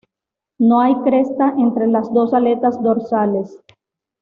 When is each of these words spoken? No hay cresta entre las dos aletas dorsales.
No 0.57 0.79
hay 0.81 0.95
cresta 1.03 1.53
entre 1.59 1.85
las 1.85 2.11
dos 2.11 2.33
aletas 2.33 2.81
dorsales. 2.81 3.59